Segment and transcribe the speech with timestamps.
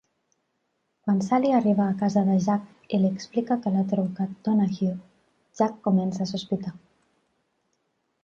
[1.07, 4.95] Quan Sally arriba a casa de Jack i li explica que l'ha trucat Donahue,
[5.61, 6.75] Jack comença a sospitar.